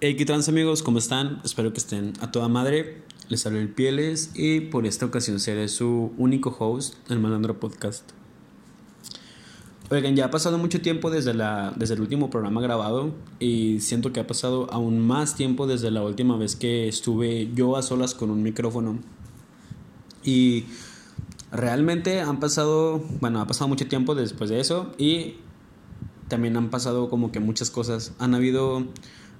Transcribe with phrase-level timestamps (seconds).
[0.00, 0.82] Hey, ¿qué trans amigos?
[0.82, 1.40] ¿Cómo están?
[1.44, 3.02] Espero que estén a toda madre.
[3.28, 8.02] Les hablo el Pieles y por esta ocasión seré su único host, el Malandro Podcast.
[9.90, 14.12] Oigan, ya ha pasado mucho tiempo desde, la, desde el último programa grabado y siento
[14.12, 18.14] que ha pasado aún más tiempo desde la última vez que estuve yo a solas
[18.14, 18.98] con un micrófono.
[20.24, 20.64] Y
[21.52, 25.36] realmente han pasado, bueno, ha pasado mucho tiempo después de eso y
[26.26, 28.12] también han pasado como que muchas cosas.
[28.18, 28.88] Han habido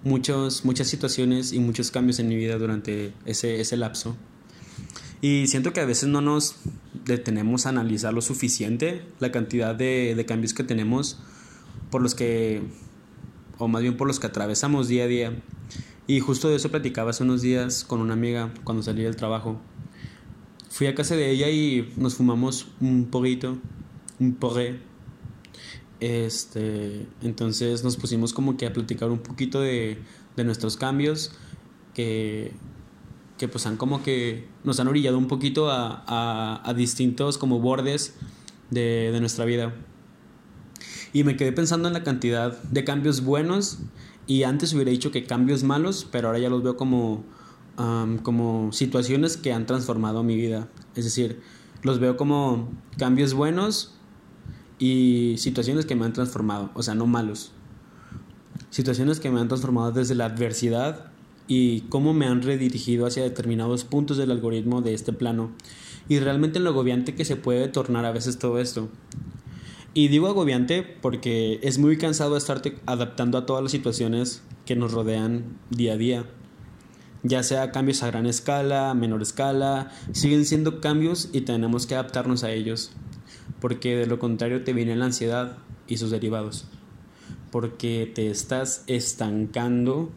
[0.04, 4.16] muchos, muchas situaciones y muchos cambios en mi vida durante ese, ese lapso.
[5.20, 6.56] Y siento que a veces no nos
[7.04, 11.18] detenemos a analizar lo suficiente la cantidad de, de cambios que tenemos
[11.90, 12.62] por los que,
[13.58, 15.42] o más bien por los que atravesamos día a día.
[16.06, 19.58] Y justo de eso platicaba hace unos días con una amiga cuando salí del trabajo.
[20.68, 23.58] Fui a casa de ella y nos fumamos un poquito,
[24.18, 24.80] un porré
[26.00, 29.98] este, entonces nos pusimos como que a platicar un poquito de,
[30.36, 31.32] de nuestros cambios
[31.94, 32.52] que,
[33.38, 37.60] que pues han como que nos han orillado un poquito a, a, a distintos como
[37.60, 38.14] bordes
[38.70, 39.74] de, de, nuestra vida.
[41.12, 43.78] Y me quedé pensando en la cantidad de cambios buenos
[44.26, 47.24] y antes hubiera dicho que cambios malos, pero ahora ya los veo como,
[47.78, 50.68] um, como situaciones que han transformado mi vida.
[50.96, 51.40] Es decir,
[51.82, 52.68] los veo como
[52.98, 53.94] cambios buenos
[54.78, 57.52] y situaciones que me han transformado, o sea, no malos.
[58.70, 61.12] Situaciones que me han transformado desde la adversidad
[61.46, 65.52] y cómo me han redirigido hacia determinados puntos del algoritmo de este plano.
[66.08, 68.88] Y realmente lo agobiante que se puede tornar a veces todo esto.
[69.94, 74.92] Y digo agobiante porque es muy cansado estarte adaptando a todas las situaciones que nos
[74.92, 76.26] rodean día a día.
[77.22, 82.44] Ya sea cambios a gran escala, menor escala, siguen siendo cambios y tenemos que adaptarnos
[82.44, 82.90] a ellos
[83.60, 86.66] porque de lo contrario te viene la ansiedad y sus derivados,
[87.50, 90.10] porque te estás estancando,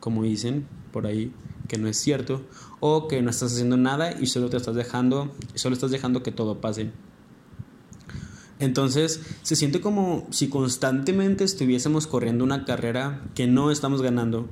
[0.00, 1.32] como dicen por ahí,
[1.68, 2.42] que no es cierto,
[2.80, 6.32] o que no estás haciendo nada y solo te estás dejando, solo estás dejando que
[6.32, 6.90] todo pase.
[8.58, 14.48] Entonces se siente como si constantemente estuviésemos corriendo una carrera que no estamos ganando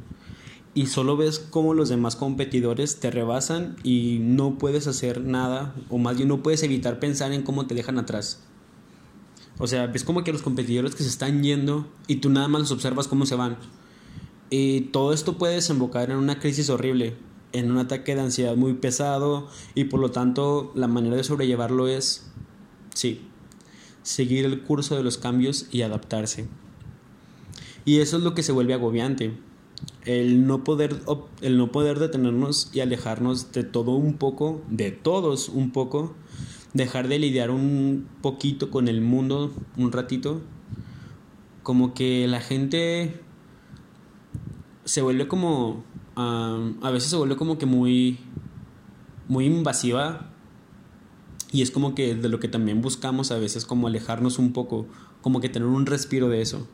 [0.75, 5.99] y solo ves cómo los demás competidores te rebasan y no puedes hacer nada, o
[5.99, 8.41] más bien no puedes evitar pensar en cómo te dejan atrás.
[9.59, 12.63] O sea, ves como que los competidores que se están yendo y tú nada más
[12.63, 13.57] los observas cómo se van.
[14.51, 17.17] Y todo esto puede desembocar en una crisis horrible,
[17.53, 21.87] en un ataque de ansiedad muy pesado y por lo tanto la manera de sobrellevarlo
[21.87, 22.33] es,
[22.95, 23.21] sí,
[24.03, 26.49] seguir el curso de los cambios y adaptarse.
[27.85, 29.39] Y eso es lo que se vuelve agobiante
[30.05, 31.01] el no poder
[31.41, 36.15] el no poder detenernos y alejarnos de todo un poco, de todos un poco,
[36.75, 40.43] dejar de lidiar un poquito con el mundo un ratito,
[41.63, 43.21] como que la gente
[44.85, 45.83] se vuelve como
[46.17, 48.19] a veces se vuelve como que muy
[49.27, 50.31] muy invasiva
[51.51, 54.87] y es como que de lo que también buscamos a veces como alejarnos un poco,
[55.23, 56.69] como que tener un respiro de eso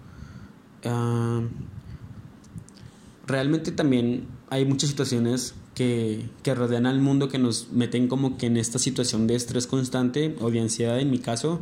[3.31, 8.47] realmente también hay muchas situaciones que, que, rodean al mundo que nos meten como que
[8.47, 11.61] en esta situación de estrés constante o de ansiedad en mi caso.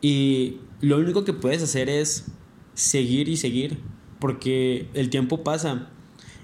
[0.00, 2.26] Y lo único que puedes hacer es
[2.74, 3.78] seguir y seguir,
[4.20, 5.90] porque el tiempo pasa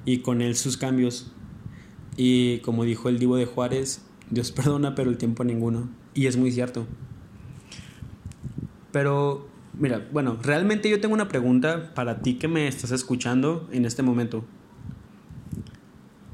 [0.05, 1.31] y con él sus cambios.
[2.17, 5.89] Y como dijo el divo de Juárez, Dios perdona, pero el tiempo ninguno.
[6.15, 6.87] Y es muy cierto.
[8.93, 9.49] Pero
[9.79, 14.03] Mira, bueno, realmente yo tengo una pregunta para ti que me estás escuchando en este
[14.03, 14.45] momento.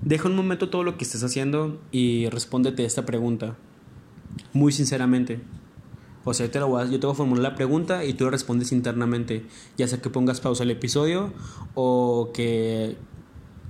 [0.03, 3.57] Deja un momento todo lo que estés haciendo y respóndete esta pregunta.
[4.53, 5.41] Muy sinceramente.
[6.25, 8.29] O sea, yo te, lo voy a, yo te a formular la pregunta y tú
[8.29, 9.47] respondes internamente.
[9.79, 11.33] Ya sea que pongas pausa al episodio
[11.75, 12.97] o que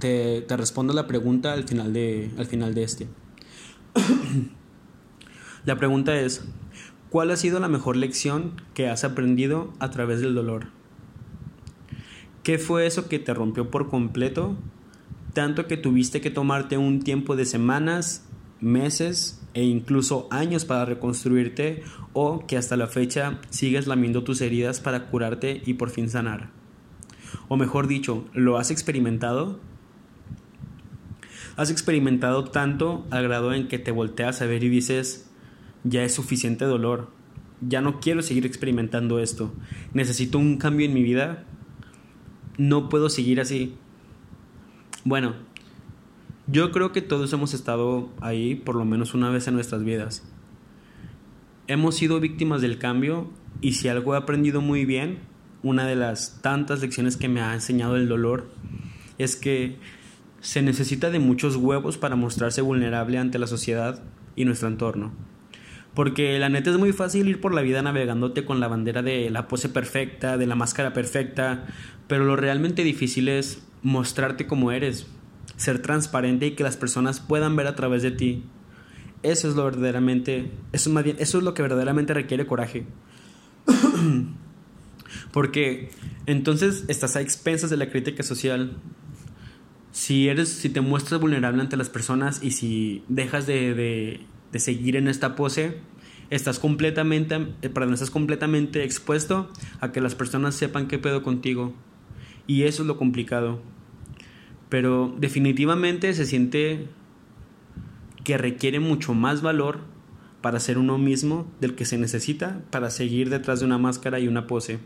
[0.00, 3.06] te, te responda la pregunta al final de, al final de este.
[5.64, 6.42] la pregunta es,
[7.10, 10.69] ¿Cuál ha sido la mejor lección que has aprendido a través del dolor?
[12.44, 14.56] ¿Qué fue eso que te rompió por completo?
[15.34, 18.28] Tanto que tuviste que tomarte un tiempo de semanas,
[18.60, 24.78] meses e incluso años para reconstruirte o que hasta la fecha sigues lamiendo tus heridas
[24.78, 26.51] para curarte y por fin sanar.
[27.48, 29.59] O mejor dicho, ¿lo has experimentado?
[31.57, 35.29] ¿Has experimentado tanto al grado en que te volteas a ver y dices,
[35.84, 37.10] ya es suficiente dolor,
[37.60, 39.53] ya no quiero seguir experimentando esto,
[39.92, 41.44] necesito un cambio en mi vida,
[42.59, 43.74] no puedo seguir así.
[45.04, 45.34] Bueno,
[46.47, 50.24] yo creo que todos hemos estado ahí por lo menos una vez en nuestras vidas.
[51.68, 53.30] Hemos sido víctimas del cambio
[53.60, 55.21] y si algo he aprendido muy bien,
[55.62, 58.50] una de las tantas lecciones que me ha enseñado el dolor
[59.18, 59.76] es que
[60.41, 64.03] se necesita de muchos huevos para mostrarse vulnerable ante la sociedad
[64.36, 65.12] y nuestro entorno.
[65.95, 69.28] Porque la neta es muy fácil ir por la vida navegándote con la bandera de
[69.31, 71.66] la pose perfecta, de la máscara perfecta,
[72.07, 75.07] pero lo realmente difícil es mostrarte como eres,
[75.57, 78.45] ser transparente y que las personas puedan ver a través de ti.
[79.22, 82.86] Eso es lo verdaderamente, eso, eso es lo que verdaderamente requiere coraje.
[85.33, 85.91] Porque
[86.27, 88.77] entonces estás a expensas de la crítica social.
[89.91, 94.21] Si eres, si te muestras vulnerable ante las personas y si dejas de de
[94.58, 95.78] seguir en esta pose,
[96.30, 99.48] estás completamente, eh, perdón, estás completamente expuesto
[99.80, 101.74] a que las personas sepan qué pedo contigo.
[102.47, 103.60] Y eso es lo complicado.
[104.68, 106.86] Pero definitivamente se siente
[108.24, 109.80] que requiere mucho más valor
[110.41, 114.28] para ser uno mismo del que se necesita para seguir detrás de una máscara y
[114.28, 114.78] una pose.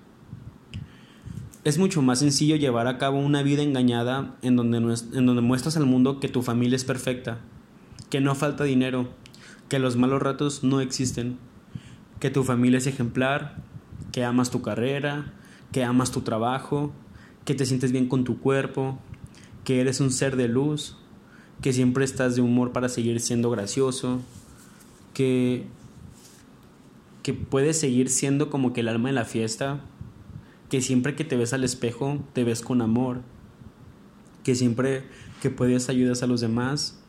[1.65, 5.77] Es mucho más sencillo llevar a cabo una vida engañada en donde, en donde muestras
[5.77, 7.39] al mundo que tu familia es perfecta,
[8.11, 9.09] que no falta dinero,
[9.75, 11.37] que los malos ratos no existen,
[12.21, 13.57] que tu familia es ejemplar,
[14.13, 15.33] que amas tu carrera,
[15.73, 16.93] que amas tu trabajo,
[17.45, 19.01] que te sientes bien con tu cuerpo,
[19.65, 20.97] que eres un ser de luz,
[21.61, 24.21] que siempre estás de humor para seguir siendo gracioso,
[25.13, 25.67] que
[27.25, 29.81] que puedes seguir siendo como que el alma de la fiesta,
[30.71, 33.23] que siempre que te ves al espejo te ves con amor,
[34.45, 35.03] que siempre
[35.43, 37.01] que puedes ayudas a los demás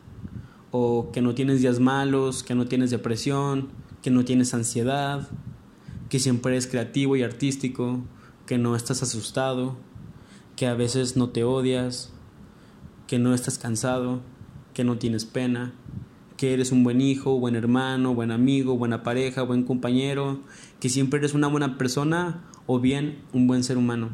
[0.78, 3.70] o que no tienes días malos, que no tienes depresión,
[4.02, 5.30] que no tienes ansiedad,
[6.10, 8.02] que siempre eres creativo y artístico,
[8.46, 9.78] que no estás asustado,
[10.58, 12.12] que a veces no te odias,
[13.08, 14.20] que no estás cansado,
[14.74, 15.74] que no tienes pena,
[16.36, 20.42] que eres un buen hijo, buen hermano, buen amigo, buena pareja, buen compañero,
[20.82, 24.10] que siempre eres una buena persona o bien un buen ser humano.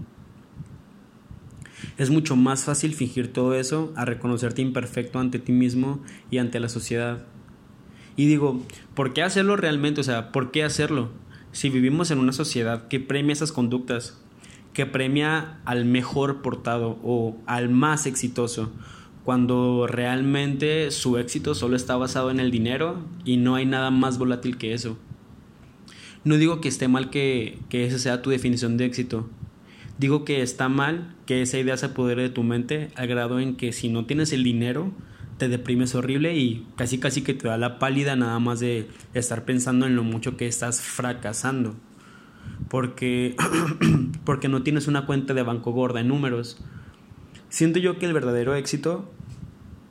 [2.02, 6.02] Es mucho más fácil fingir todo eso a reconocerte imperfecto ante ti mismo
[6.32, 7.28] y ante la sociedad.
[8.18, 8.60] Y digo,
[8.96, 10.02] ¿por qué hacerlo realmente?
[10.02, 11.12] O sea, ¿por qué hacerlo?
[11.52, 14.20] Si vivimos en una sociedad que premia esas conductas,
[14.74, 18.72] que premia al mejor portado o al más exitoso,
[19.24, 24.18] cuando realmente su éxito solo está basado en el dinero y no hay nada más
[24.18, 24.98] volátil que eso.
[26.24, 29.30] No digo que esté mal que, que esa sea tu definición de éxito,
[30.02, 33.56] Digo que está mal que esa idea se apodere de tu mente al grado en
[33.56, 34.92] que si no tienes el dinero
[35.38, 39.46] te deprimes horrible y casi casi que te da la pálida nada más de estar
[39.46, 41.76] pensando en lo mucho que estás fracasando.
[42.68, 43.36] Porque,
[44.26, 46.58] porque no tienes una cuenta de banco gorda en números.
[47.50, 49.08] Siento yo que el verdadero éxito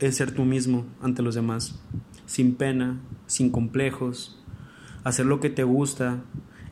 [0.01, 1.81] es ser tú mismo ante los demás,
[2.27, 2.99] sin pena,
[3.29, 4.43] sin complejos,
[5.05, 6.25] hacer lo que te gusta.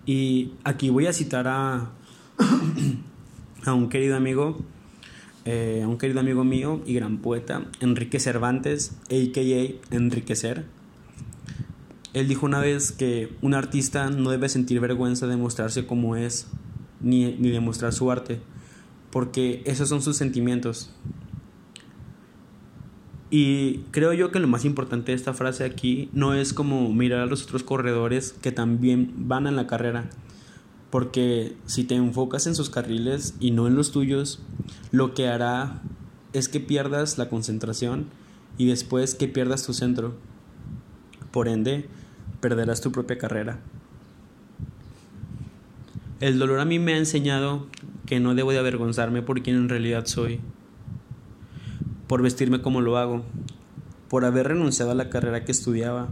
[0.07, 1.93] Y aquí voy a citar a
[3.65, 4.59] a un querido amigo,
[5.45, 9.95] eh, a un querido amigo mío y gran poeta, Enrique Cervantes, a.k.a.
[9.95, 10.67] Enriquecer.
[12.15, 16.49] Él dijo una vez que un artista no debe sentir vergüenza de mostrarse como es,
[17.01, 18.41] ni, ni de mostrar su arte,
[19.11, 20.91] porque esos son sus sentimientos.
[23.31, 27.21] Y creo yo que lo más importante de esta frase aquí no es como mirar
[27.21, 30.09] a los otros corredores que también van en la carrera,
[30.91, 34.41] porque si te enfocas en sus carriles y no en los tuyos,
[34.91, 35.83] lo que hará
[36.33, 38.07] es que pierdas la concentración
[38.57, 40.15] y después que pierdas tu centro.
[41.31, 41.89] Por ende,
[42.41, 43.61] perderás tu propia carrera.
[46.21, 47.67] El dolor a mí me ha enseñado
[48.07, 50.41] que no debo de avergonzarme por quien en realidad soy,
[52.07, 53.25] por vestirme como lo hago,
[54.09, 56.09] por haber renunciado a la carrera que estudiaba,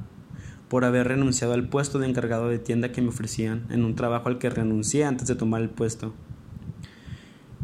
[0.68, 4.28] por haber renunciado al puesto de encargado de tienda que me ofrecían en un trabajo
[4.28, 6.14] al que renuncié antes de tomar el puesto.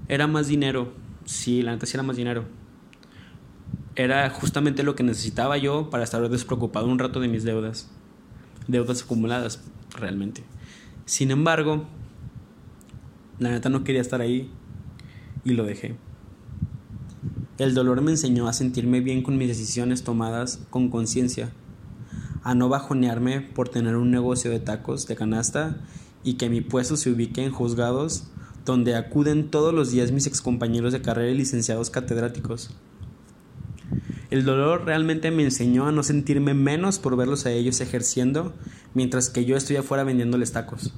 [0.08, 0.92] Era más dinero,
[1.24, 2.44] sí, la neta sí era más dinero.
[3.96, 7.90] Era justamente lo que necesitaba yo para estar despreocupado un rato de mis deudas.
[8.68, 9.60] Deudas acumuladas,
[9.98, 10.44] realmente.
[11.04, 11.84] Sin embargo,
[13.38, 14.50] la neta no quería estar ahí
[15.44, 15.96] y lo dejé.
[17.58, 21.52] El dolor me enseñó a sentirme bien con mis decisiones tomadas con conciencia
[22.44, 25.76] a no bajonearme por tener un negocio de tacos de canasta
[26.24, 28.24] y que mi puesto se ubique en juzgados
[28.64, 32.70] donde acuden todos los días mis excompañeros de carrera y licenciados catedráticos.
[34.30, 38.54] El dolor realmente me enseñó a no sentirme menos por verlos a ellos ejerciendo
[38.94, 40.92] mientras que yo estoy afuera vendiéndoles tacos.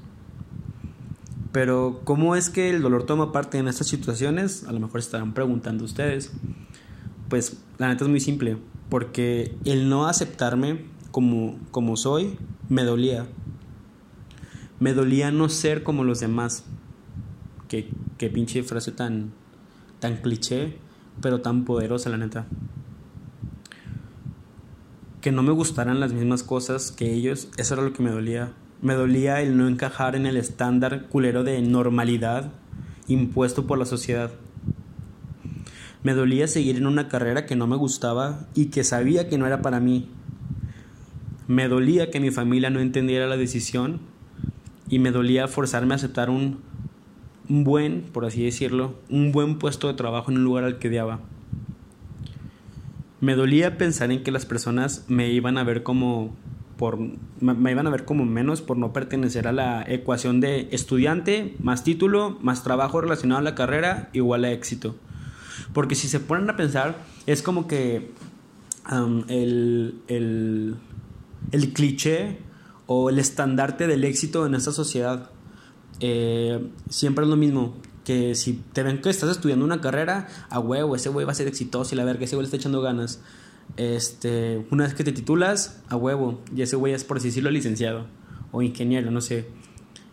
[1.51, 4.65] Pero ¿cómo es que el dolor toma parte en estas situaciones?
[4.65, 6.33] A lo mejor estarán preguntando ustedes.
[7.29, 8.57] Pues la neta es muy simple,
[8.89, 10.85] porque el no aceptarme
[11.15, 12.37] como, como soy,
[12.69, 13.29] me dolía.
[14.81, 16.65] Me dolía no ser como los demás.
[17.69, 19.31] Qué, qué pinche frase tan,
[20.01, 20.77] tan cliché.
[21.21, 22.49] pero tan poderosa, la neta.
[25.21, 28.53] Que no me gustaran las mismas cosas que ellos, eso era lo que me dolía.
[28.83, 32.51] Me dolía el no encajar en el estándar culero de normalidad
[33.07, 34.33] impuesto por la sociedad.
[36.03, 39.47] Me dolía seguir en una carrera que no me gustaba y que sabía que no
[39.47, 40.11] era para mí.
[41.47, 44.01] Me dolía que mi familia no entendiera la decisión
[44.89, 46.59] y me dolía forzarme a aceptar un,
[47.49, 51.21] buen, por así decirlo, un buen puesto de trabajo en un lugar al que odiaba.
[53.21, 56.35] Me dolía pensar en que las personas me iban a ver como
[56.77, 56.99] por
[57.41, 61.85] me iban a ver como menos por no pertenecer a la ecuación de estudiante más
[61.85, 64.97] título más trabajo relacionado a la carrera igual a éxito.
[65.73, 66.97] Porque si se ponen a pensar,
[67.27, 68.11] es como que
[69.29, 70.77] el, el,
[71.53, 72.39] el cliché
[72.87, 75.31] o el estandarte del éxito en esta sociedad.
[76.01, 77.75] Eh, siempre es lo mismo.
[78.05, 81.35] Que si te ven que estás estudiando una carrera, a huevo, ese güey va a
[81.35, 83.23] ser exitoso y la verga, ese güey le está echando ganas.
[83.77, 87.51] Este, una vez que te titulas, a huevo, y ese güey es por así decirlo
[87.51, 88.07] licenciado
[88.53, 89.47] o ingeniero, no sé.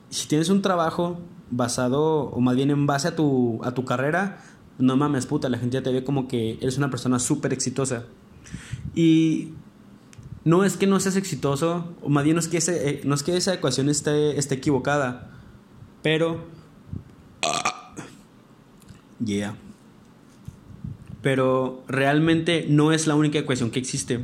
[0.09, 1.19] Si tienes un trabajo
[1.51, 4.41] basado, o más bien en base a tu, a tu carrera,
[4.79, 8.05] no mames, puta, la gente ya te ve como que eres una persona súper exitosa.
[8.95, 9.49] Y
[10.43, 13.23] no es que no seas exitoso, o más bien no es que, eh, no es
[13.23, 15.31] que esa ecuación esté, esté equivocada,
[16.01, 16.45] pero...
[19.23, 19.55] Yeah.
[21.21, 24.19] Pero realmente no es la única ecuación que existe.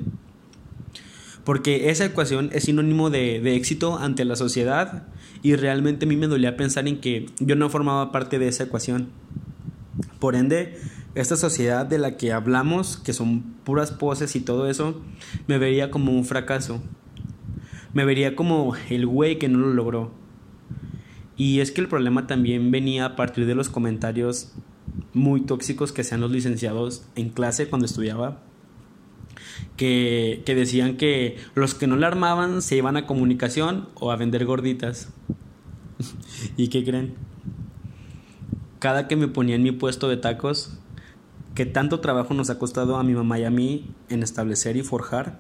[1.43, 5.07] Porque esa ecuación es sinónimo de, de éxito ante la sociedad
[5.43, 8.63] y realmente a mí me dolía pensar en que yo no formaba parte de esa
[8.63, 9.09] ecuación.
[10.19, 10.79] Por ende,
[11.21, 15.01] esta sociedad de la que hablamos, que son puras poses y todo eso,
[15.47, 16.81] me vería como un fracaso.
[17.93, 20.12] Me vería como el güey que no lo logró.
[21.36, 24.53] Y es que el problema también venía a partir de los comentarios
[25.13, 28.43] muy tóxicos que hacían los licenciados en clase cuando estudiaba.
[29.75, 34.15] Que, que decían que los que no la armaban se iban a comunicación o a
[34.17, 35.09] vender gorditas.
[36.57, 37.15] ¿Y qué creen?
[38.79, 40.77] Cada que me ponía en mi puesto de tacos,
[41.57, 44.83] que tanto trabajo nos ha costado a mi mamá y a mí en establecer y
[44.83, 45.39] forjar,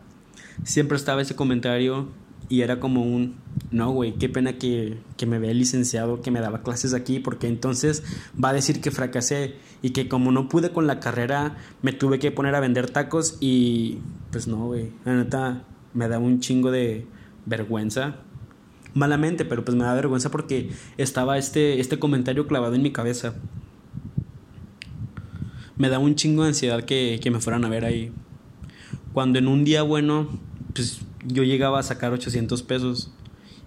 [0.63, 2.07] siempre estaba ese comentario
[2.49, 3.35] y era como un,
[3.69, 7.47] no, güey, qué pena que, que me vea licenciado, que me daba clases aquí, porque
[7.47, 8.01] entonces
[8.43, 12.17] va a decir que fracasé y que como no pude con la carrera, me tuve
[12.17, 13.99] que poner a vender tacos y
[14.31, 17.05] pues no, güey, la neta me da un chingo de
[17.45, 18.15] vergüenza.
[18.95, 23.35] Malamente, pero pues me da vergüenza porque estaba este, este comentario clavado en mi cabeza
[25.77, 28.11] me da un chingo de ansiedad que, me fueran a ver ahí.
[29.13, 30.39] Cuando en un día bueno,
[30.73, 33.11] pues yo llegaba a sacar 800 pesos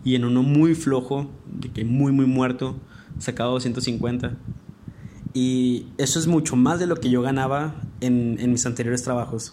[0.05, 2.76] y en uno muy flojo, de que muy, muy muerto,
[3.19, 4.37] sacaba 250.
[5.35, 9.52] Y eso es mucho más de lo que yo ganaba en, en mis anteriores trabajos.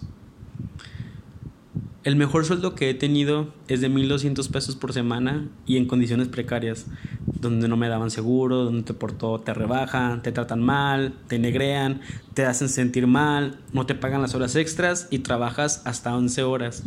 [2.04, 6.30] El mejor sueldo que he tenido es de 1200 pesos por semana y en condiciones
[6.30, 6.86] precarias,
[7.40, 11.40] donde no me daban seguro, donde te por todo te rebajan, te tratan mal, te
[11.40, 12.02] negrean,
[12.34, 16.84] te hacen sentir mal, no te pagan las horas extras y trabajas hasta 11 horas.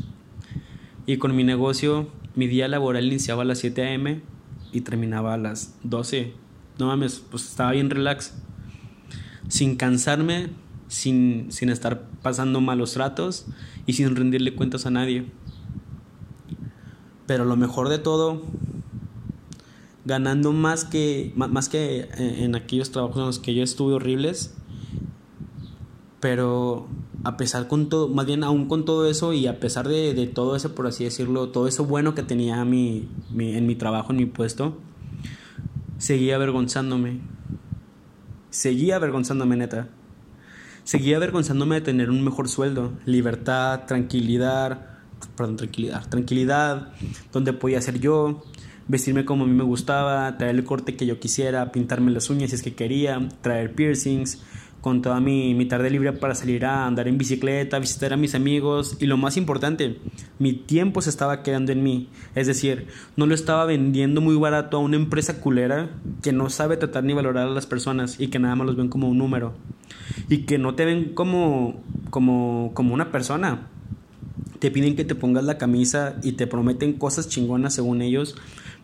[1.06, 4.20] Y con mi negocio, mi día laboral iniciaba a las 7 a.m.
[4.72, 6.32] y terminaba a las 12.
[6.78, 8.34] No mames, pues estaba bien relax.
[9.48, 10.50] Sin cansarme,
[10.88, 13.46] sin, sin estar pasando malos tratos
[13.86, 15.26] y sin rendirle cuentas a nadie.
[17.26, 18.42] Pero lo mejor de todo,
[20.10, 24.56] ganando más que, más que en aquellos trabajos en los que yo estuve horribles,
[26.18, 26.88] pero
[27.22, 30.56] a pesar con todo, más bien aún con todo eso y a pesar de, todo
[30.56, 34.16] eso, por así decirlo, todo eso bueno que tenía mi, mi, en mi trabajo, en
[34.16, 34.76] mi puesto,
[35.98, 37.20] seguía avergonzándome.
[38.50, 39.90] Seguía avergonzándome, neta.
[40.82, 44.88] Seguía avergonzándome de tener un mejor sueldo, libertad, tranquilidad,
[45.36, 46.92] perdón, tranquilidad, tranquilidad,
[47.32, 48.42] donde podía ser yo,
[48.90, 52.50] vestirme como a mí me gustaba, traer el corte que yo quisiera, pintarme las uñas
[52.50, 54.42] si es que quería, traer piercings,
[54.80, 58.34] con toda mi, mi, tarde libre para salir a andar en bicicleta, visitar a mis
[58.34, 59.98] amigos y lo más importante,
[60.38, 62.08] mi tiempo se estaba quedando en mí.
[62.34, 65.90] Es decir, no lo estaba vendiendo muy barato a una empresa culera
[66.22, 68.88] que no sabe tratar ni valorar a las personas y que nada más los ven
[68.88, 69.52] como un número
[70.28, 73.68] y que no te ven como, como, como una persona.
[74.60, 78.36] Te piden que te pongas la camisa y te prometen cosas chingonas según ellos,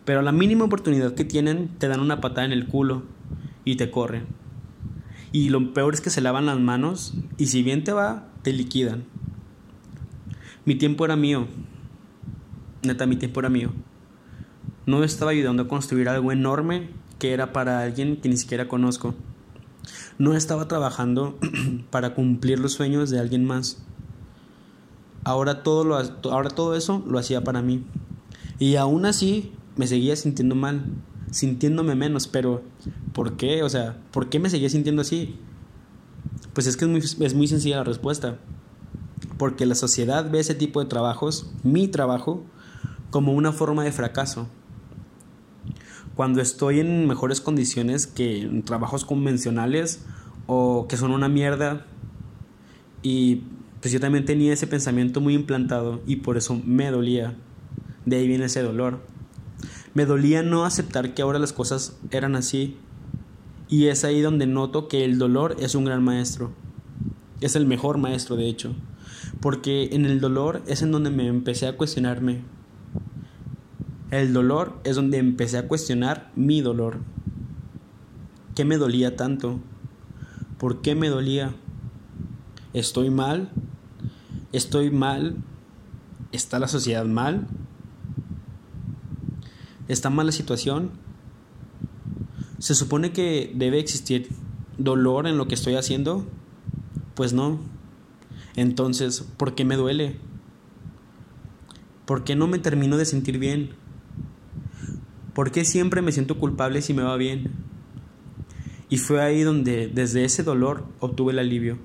[0.07, 3.03] pero a la mínima oportunidad que tienen te dan una patada en el culo
[3.65, 4.25] y te corren.
[5.33, 8.53] Y lo peor es que se lavan las manos y si bien te va, te
[8.53, 9.03] liquidan.
[10.63, 11.49] Mi tiempo era mío.
[12.83, 13.73] Neta, mi tiempo era mío.
[14.85, 16.87] No estaba ayudando a construir algo enorme
[17.19, 19.13] que era para alguien que ni siquiera conozco.
[20.17, 21.37] No estaba trabajando
[21.89, 23.83] para cumplir los sueños de alguien más.
[25.25, 25.97] Ahora todo, lo,
[26.31, 27.83] ahora todo eso lo hacía para mí.
[28.57, 30.85] Y aún así me seguía sintiendo mal,
[31.31, 32.63] sintiéndome menos, pero
[33.13, 33.63] ¿por qué?
[33.63, 35.35] O sea, ¿por qué me seguía sintiendo así?
[36.53, 38.37] Pues es que es muy, es muy sencilla la respuesta.
[39.37, 42.43] Porque la sociedad ve ese tipo de trabajos, mi trabajo,
[43.11, 44.47] como una forma de fracaso.
[46.15, 50.01] Cuando estoy en mejores condiciones que en trabajos convencionales
[50.47, 51.85] o que son una mierda.
[53.03, 53.43] Y
[53.81, 57.35] pues yo también tenía ese pensamiento muy implantado y por eso me dolía.
[58.05, 58.99] De ahí viene ese dolor.
[59.97, 62.77] Me dolía no aceptar que ahora las cosas eran así.
[63.67, 66.51] Y es ahí donde noto que el dolor es un gran maestro.
[67.41, 68.75] Es el mejor maestro, de hecho.
[69.41, 72.43] Porque en el dolor es en donde me empecé a cuestionarme.
[74.11, 76.99] El dolor es donde empecé a cuestionar mi dolor.
[78.53, 79.59] ¿Qué me dolía tanto?
[80.59, 81.55] ¿Por qué me dolía?
[82.73, 83.49] ¿Estoy mal?
[84.51, 85.37] ¿Estoy mal?
[86.31, 87.47] ¿Está la sociedad mal?
[89.87, 90.91] ¿Está mal la situación?
[92.59, 94.29] ¿Se supone que debe existir
[94.77, 96.25] dolor en lo que estoy haciendo?
[97.15, 97.59] Pues no.
[98.55, 100.17] Entonces, ¿por qué me duele?
[102.05, 103.69] ¿Por qué no me termino de sentir bien?
[105.33, 107.51] ¿Por qué siempre me siento culpable si me va bien?
[108.89, 111.77] Y fue ahí donde, desde ese dolor, obtuve el alivio.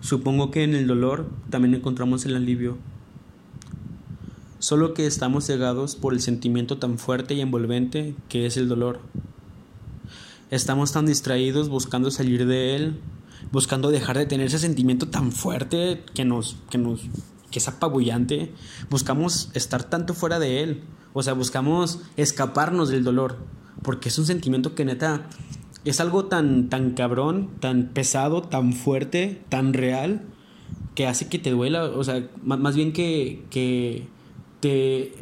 [0.00, 2.76] Supongo que en el dolor también encontramos el alivio.
[4.64, 9.00] Solo que estamos cegados por el sentimiento tan fuerte y envolvente que es el dolor.
[10.50, 12.98] Estamos tan distraídos buscando salir de él,
[13.52, 17.02] buscando dejar de tener ese sentimiento tan fuerte que nos, que nos,
[17.50, 18.54] que es apabullante.
[18.88, 20.84] Buscamos estar tanto fuera de él.
[21.12, 23.36] O sea, buscamos escaparnos del dolor
[23.82, 25.28] porque es un sentimiento que neta
[25.84, 30.22] es algo tan, tan cabrón, tan pesado, tan fuerte, tan real,
[30.94, 34.08] que hace que te duela, o sea, más, bien que, que,
[34.64, 35.12] te,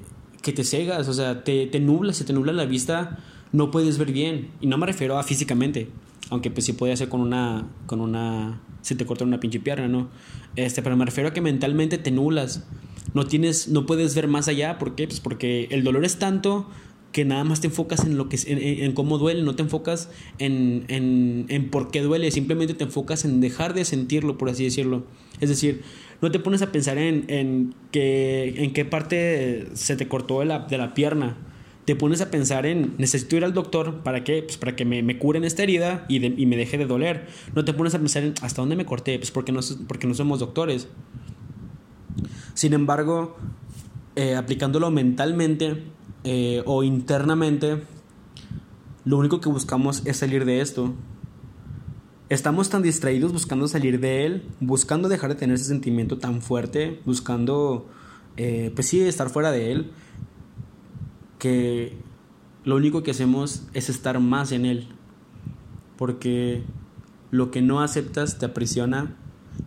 [0.40, 3.18] que te cegas, o sea, te, te nubla, se te nubla la vista,
[3.50, 4.50] no puedes ver bien.
[4.60, 5.88] Y no me refiero a físicamente,
[6.30, 9.88] aunque pues sí puede ser con una, con una, se te corta una pinche pierna,
[9.88, 10.10] ¿no?
[10.54, 12.68] Este, pero me refiero a que mentalmente te nublas,
[13.14, 15.08] no tienes, no puedes ver más allá, ¿por qué?
[15.08, 16.68] Pues porque el dolor es tanto
[17.12, 20.84] que nada más te enfocas en lo que en, cómo duele, no te enfocas en,
[20.88, 25.04] en, en, por qué duele, simplemente te enfocas en dejar de sentirlo, por así decirlo.
[25.40, 25.82] Es decir,
[26.22, 30.46] no te pones a pensar en, en, que, en qué parte se te cortó de
[30.46, 31.36] la, de la pierna.
[31.84, 34.42] Te pones a pensar en, necesito ir al doctor, ¿para qué?
[34.42, 37.26] Pues para que me, me curen esta herida y, y, me deje de doler.
[37.54, 39.18] No te pones a pensar en, ¿hasta dónde me corté?
[39.18, 40.88] Pues porque no, porque no somos doctores.
[42.54, 43.36] Sin embargo,
[44.14, 45.82] eh, aplicándolo mentalmente,
[46.24, 47.82] eh, o internamente,
[49.04, 50.94] lo único que buscamos es salir de esto.
[52.28, 57.00] Estamos tan distraídos buscando salir de él, buscando dejar de tener ese sentimiento tan fuerte,
[57.04, 57.88] buscando,
[58.36, 59.90] eh, pues sí, estar fuera de él,
[61.38, 61.96] que
[62.64, 64.88] lo único que hacemos es estar más en él.
[65.98, 66.62] Porque
[67.30, 69.16] lo que no aceptas te aprisiona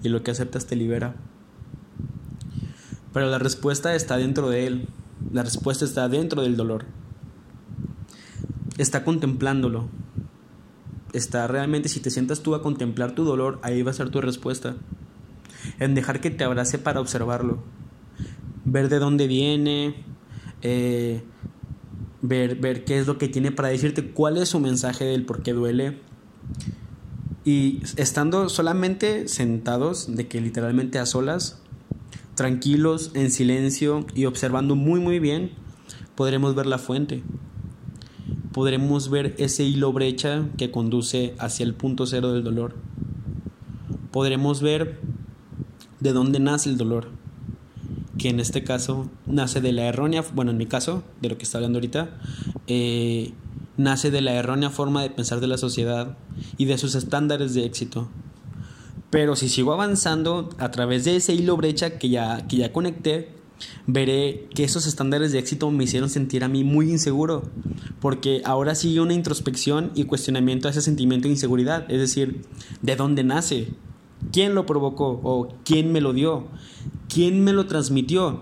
[0.01, 1.15] y lo que aceptas te libera.
[3.13, 4.87] Pero la respuesta está dentro de él.
[5.31, 6.85] La respuesta está dentro del dolor.
[8.77, 9.87] Está contemplándolo.
[11.13, 14.21] Está realmente, si te sientas tú a contemplar tu dolor, ahí va a ser tu
[14.21, 14.75] respuesta.
[15.79, 17.63] En dejar que te abrace para observarlo.
[18.65, 19.95] Ver de dónde viene.
[20.61, 21.23] Eh,
[22.21, 25.43] ver, ver qué es lo que tiene para decirte, cuál es su mensaje del por
[25.43, 25.99] qué duele.
[27.43, 31.61] Y estando solamente sentados, de que literalmente a solas,
[32.35, 35.51] tranquilos, en silencio y observando muy muy bien,
[36.15, 37.23] podremos ver la fuente.
[38.51, 42.75] Podremos ver ese hilo brecha que conduce hacia el punto cero del dolor.
[44.11, 44.99] Podremos ver
[45.99, 47.09] de dónde nace el dolor,
[48.17, 51.43] que en este caso nace de la errónea, bueno, en mi caso, de lo que
[51.43, 52.17] está hablando ahorita,
[52.67, 53.33] eh,
[53.77, 56.17] nace de la errónea forma de pensar de la sociedad
[56.57, 58.07] y de sus estándares de éxito.
[59.15, 63.29] Pero si sigo avanzando a través de ese hilo brecha que ya, que ya conecté,
[63.87, 67.43] veré que esos estándares de éxito me hicieron sentir a mí muy inseguro,
[68.01, 72.41] porque ahora sigue una introspección y cuestionamiento a ese sentimiento de inseguridad, es decir,
[72.81, 73.69] ¿de dónde nace?
[74.33, 76.49] ¿Quién lo provocó o quién me lo dio?
[77.07, 78.41] ¿Quién me lo transmitió?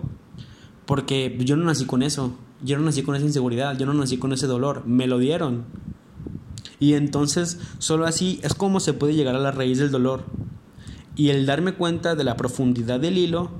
[0.87, 2.33] Porque yo no nací con eso,
[2.63, 5.65] yo no nací con esa inseguridad, yo no nací con ese dolor, me lo dieron.
[6.79, 10.25] Y entonces, solo así es como se puede llegar a la raíz del dolor,
[11.15, 13.51] y el darme cuenta de la profundidad del hilo,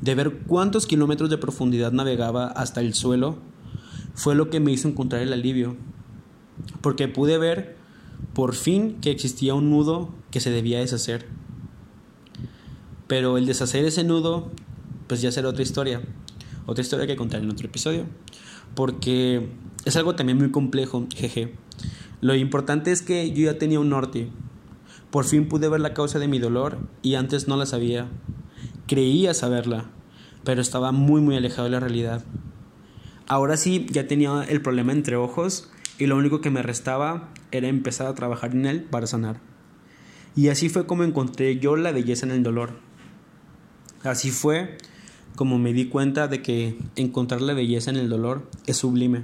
[0.00, 3.38] de ver cuántos kilómetros de profundidad navegaba hasta el suelo,
[4.14, 5.76] fue lo que me hizo encontrar el alivio.
[6.80, 7.76] Porque pude ver
[8.32, 11.26] por fin que existía un nudo que se debía deshacer.
[13.06, 14.50] Pero el deshacer ese nudo,
[15.08, 16.00] pues ya será otra historia.
[16.66, 18.06] Otra historia que contaré en otro episodio.
[18.74, 19.48] Porque
[19.84, 21.54] es algo también muy complejo, jeje.
[22.20, 24.30] Lo importante es que yo ya tenía un norte.
[25.14, 28.08] Por fin pude ver la causa de mi dolor y antes no la sabía.
[28.88, 29.84] Creía saberla,
[30.42, 32.24] pero estaba muy muy alejado de la realidad.
[33.28, 37.68] Ahora sí ya tenía el problema entre ojos y lo único que me restaba era
[37.68, 39.38] empezar a trabajar en él para sanar.
[40.34, 42.70] Y así fue como encontré yo la belleza en el dolor.
[44.02, 44.78] Así fue
[45.36, 49.22] como me di cuenta de que encontrar la belleza en el dolor es sublime.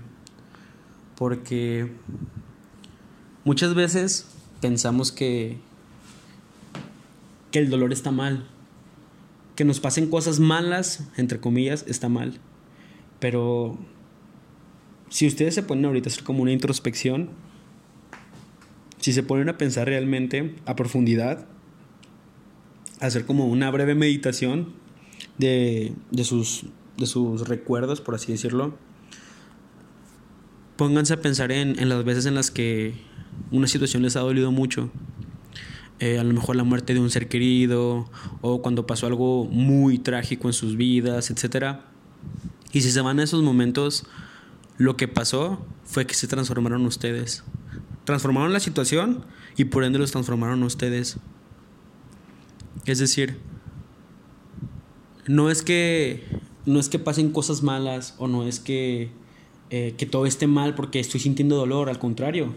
[1.17, 1.91] Porque
[3.45, 4.29] muchas veces
[4.61, 5.59] pensamos que,
[7.51, 8.47] que el dolor está mal.
[9.57, 12.39] Que nos pasen cosas malas, entre comillas, está mal.
[13.19, 13.79] Pero
[15.09, 17.31] si ustedes se ponen ahorita a hacer como una introspección,
[18.99, 21.47] si se ponen a pensar realmente a profundidad,
[23.01, 24.75] hacer como una breve meditación
[25.39, 28.75] de, sus, de sus recuerdos, por así decirlo,
[30.77, 32.95] pónganse a pensar en, las veces en las que
[33.51, 34.91] una situación les ha dolido mucho.
[36.01, 38.09] Eh, a lo mejor la muerte de un ser querido
[38.41, 41.77] o cuando pasó algo muy trágico en sus vidas, etc.
[42.73, 44.07] Y si se van a esos momentos,
[44.79, 47.45] lo que pasó fue que se transformaron ustedes
[48.11, 49.25] transformaron la situación
[49.57, 51.19] y por ende los transformaron ustedes.
[52.85, 53.39] Es decir,
[55.27, 56.25] no es que
[56.67, 59.11] no es que pasen cosas malas o no es que,
[59.71, 62.55] eh, que todo esté mal porque estoy sintiendo dolor, al contrario,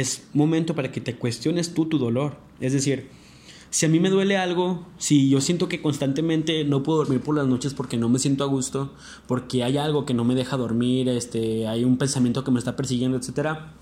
[0.00, 2.36] es momento para que te cuestiones tú tu dolor.
[2.60, 3.08] Es decir,
[3.70, 7.34] si a mí me duele algo, si yo siento que constantemente no puedo dormir por
[7.34, 8.92] las noches porque no me siento a gusto,
[9.26, 12.76] porque hay algo que no me deja dormir, este, hay un pensamiento que me está
[12.76, 13.72] persiguiendo, etcétera,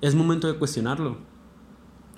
[0.00, 1.18] es momento de cuestionarlo.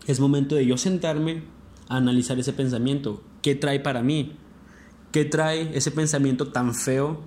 [0.07, 1.43] Es momento de yo sentarme
[1.89, 3.23] a analizar ese pensamiento.
[3.43, 4.33] ¿Qué trae para mí?
[5.13, 7.21] ¿Qué trae ese pensamiento tan feo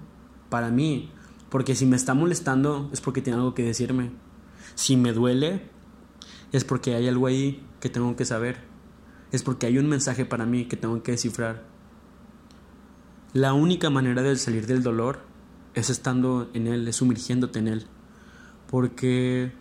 [0.50, 1.10] para mí?
[1.50, 4.12] Porque si me está molestando es porque tiene algo que decirme.
[4.76, 5.77] Si me duele
[6.52, 8.58] es porque hay algo ahí que tengo que saber.
[9.32, 11.64] Es porque hay un mensaje para mí que tengo que descifrar.
[13.34, 15.20] La única manera de salir del dolor
[15.74, 17.86] es estando en él, es sumergiéndote en él.
[18.70, 19.52] Porque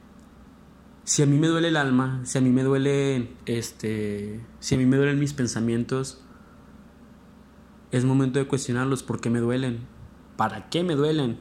[1.04, 4.78] si a mí me duele el alma, si a mí me duele este, si a
[4.78, 6.22] mí me duelen mis pensamientos,
[7.90, 9.80] es momento de cuestionarlos, ¿por qué me duelen?
[10.36, 11.38] ¿Para qué me duelen?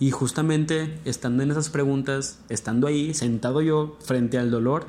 [0.00, 4.86] Y justamente estando en esas preguntas, estando ahí, sentado yo frente al dolor,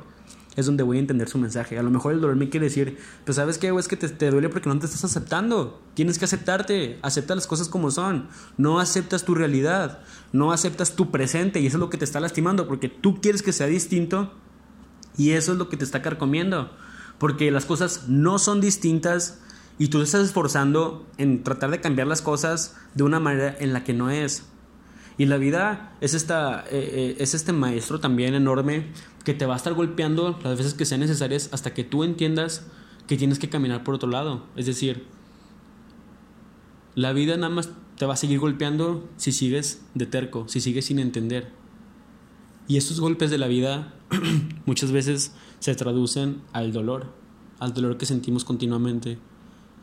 [0.56, 1.78] es donde voy a entender su mensaje.
[1.78, 4.30] A lo mejor el dolor me quiere decir, pues sabes qué, es que te, te,
[4.30, 5.80] duele porque no te estás aceptando.
[5.94, 8.28] Tienes que aceptarte, acepta las cosas como son.
[8.56, 10.00] No aceptas tu realidad,
[10.32, 13.42] no aceptas tu presente y eso es lo que te está lastimando porque tú quieres
[13.42, 14.32] que sea distinto
[15.16, 16.70] y eso es lo que te está carcomiendo.
[17.18, 19.40] Porque las cosas no son distintas
[19.78, 23.72] y tú te estás esforzando en tratar de cambiar las cosas de una manera en
[23.72, 24.44] la que no es.
[25.20, 28.86] Y la vida es, esta, eh, eh, es este maestro también enorme
[29.22, 32.66] que te va a estar golpeando las veces que sean necesarias hasta que tú entiendas
[33.06, 34.46] que tienes que caminar por otro lado.
[34.56, 35.04] Es decir,
[36.94, 40.86] la vida nada más te va a seguir golpeando si sigues de terco, si sigues
[40.86, 41.52] sin entender.
[42.66, 43.92] Y estos golpes de la vida
[44.64, 47.12] muchas veces se traducen al dolor,
[47.58, 49.18] al dolor que sentimos continuamente,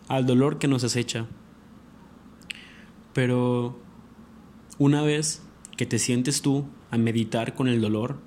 [0.07, 1.27] al dolor que nos acecha.
[3.13, 3.85] Pero
[4.79, 5.41] una vez
[5.75, 8.17] que te sientes tú a meditar con el dolor,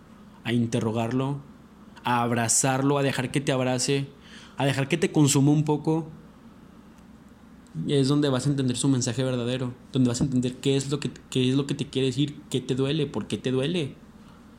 [0.45, 1.41] a interrogarlo,
[2.05, 4.09] a abrazarlo, a dejar que te abrace,
[4.57, 6.09] a dejar que te consuma un poco,
[7.87, 11.01] es donde vas a entender su mensaje verdadero, donde vas a entender qué es lo
[11.01, 13.95] que, qué es lo que te quiere decir, qué te duele, por qué te duele,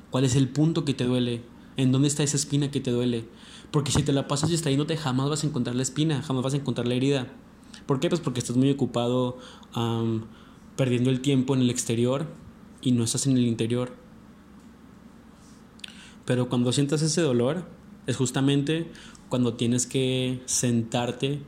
[0.09, 1.43] cuál es el punto que te duele,
[1.77, 3.25] en dónde está esa espina que te duele.
[3.71, 6.57] Porque si te la pasas distrayéndote, jamás vas a encontrar la espina, jamás vas a
[6.57, 7.27] encontrar la herida.
[7.85, 8.09] ¿Por qué?
[8.09, 9.37] Pues porque estás muy ocupado
[10.81, 12.25] perdiendo el tiempo en el exterior
[12.81, 13.93] y no estás en el interior.
[16.25, 17.67] Pero cuando sientas ese dolor,
[18.07, 18.89] es justamente
[19.29, 21.43] cuando tienes que sentarte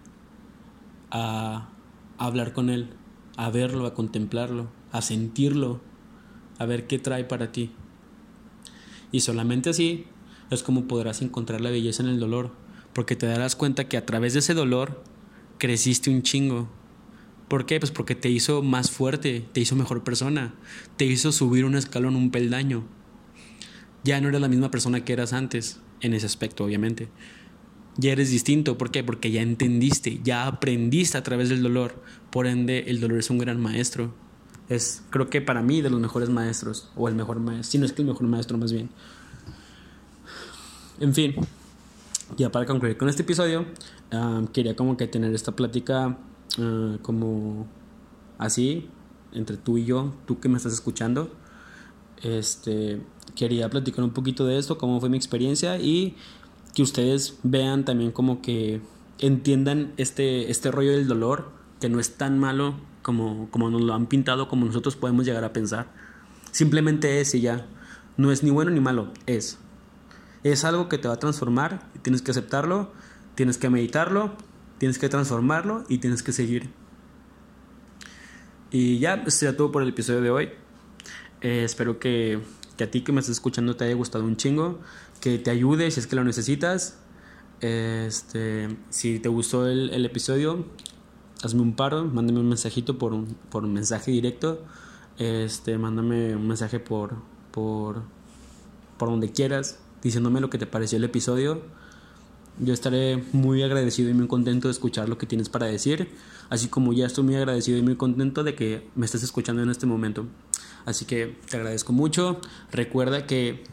[1.10, 1.72] a,
[2.20, 2.92] hablar con él,
[3.36, 5.82] a verlo, a contemplarlo, a sentirlo,
[6.60, 7.72] a ver qué trae para ti.
[9.12, 10.06] Y solamente así
[10.52, 12.52] es como podrás encontrar la belleza en el dolor,
[12.94, 15.02] porque te darás cuenta que a través de ese dolor
[15.58, 16.70] creciste un chingo,
[17.54, 17.80] ¿Por qué?
[17.80, 20.56] Pues porque te hizo más fuerte, te hizo mejor persona,
[20.98, 22.84] te hizo subir un escalón, un peldaño.
[24.04, 27.10] Ya no eres la misma persona que eras antes, en ese aspecto, obviamente.
[27.96, 29.04] Ya eres distinto, ¿por qué?
[29.04, 32.02] Porque ya entendiste, ya aprendiste a través del dolor.
[32.32, 34.16] Por ende, el dolor es un gran maestro.
[34.68, 37.86] Es, creo que para mí, de los mejores maestros, o el mejor maestro, si no
[37.86, 38.90] es que el mejor maestro más bien.
[41.00, 41.36] en fin,
[42.36, 43.68] ya para concluir con este episodio,
[44.54, 46.18] quería como que tener esta plática
[46.60, 47.68] ah, como
[48.38, 48.90] así,
[49.32, 51.32] entre tú y yo, tú que me estás escuchando.
[52.22, 53.02] Este,
[53.36, 56.16] quería platicar un poquito de esto, cómo fue mi experiencia y
[56.74, 58.82] que ustedes vean también como que
[59.20, 63.94] entiendan este, este rollo del dolor, que no es tan malo como, como nos lo
[63.94, 65.88] han pintado, como nosotros podemos llegar a pensar.
[66.52, 67.66] Simplemente es y ya.
[68.16, 69.58] No es ni bueno ni malo, es.
[70.44, 72.92] Es algo que te va a transformar tienes que aceptarlo,
[73.34, 74.34] tienes que meditarlo,
[74.84, 76.70] tienes que transformarlo y tienes que seguir.
[78.70, 80.50] Y ya, eso sería todo por el episodio de hoy.
[81.40, 82.42] Eh, espero que,
[82.76, 84.82] que, a ti que me estás escuchando te haya gustado un chingo,
[85.22, 87.00] que te ayude si es que lo necesitas.
[87.62, 90.66] Este, si te gustó el, el episodio,
[91.42, 94.66] hazme un paro, mándame un mensajito por un, por un mensaje directo.
[95.18, 97.14] Este, mándame un mensaje por,
[97.52, 98.04] por,
[98.98, 101.62] por donde quieras, diciéndome lo que te pareció el episodio.
[102.60, 106.10] Yo estaré muy agradecido y muy contento de escuchar lo que tienes para decir,
[106.50, 109.70] así como ya estoy muy agradecido y muy contento de que me estés escuchando en
[109.70, 110.28] este momento.
[110.86, 112.40] Así que te agradezco mucho.
[112.72, 113.64] Recuerda que,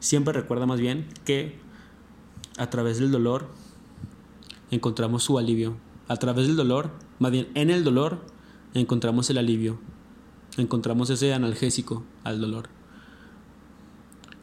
[0.00, 1.56] siempre recuerda más bien que
[2.58, 3.48] a través del dolor
[4.70, 5.76] encontramos su alivio.
[6.08, 8.24] A través del dolor, más bien en el dolor,
[8.74, 9.78] encontramos el alivio.
[10.56, 12.68] Encontramos ese analgésico al dolor.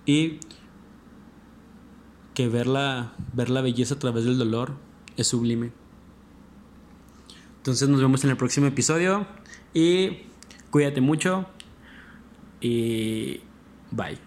[0.05, 0.39] Y
[2.35, 4.73] que ver la, ver la belleza a través del dolor
[5.17, 5.71] es sublime.
[7.57, 9.25] Entonces nos vemos en el próximo episodio
[9.73, 10.27] y
[10.69, 11.47] cuídate mucho
[12.61, 13.41] y
[13.89, 14.24] bye.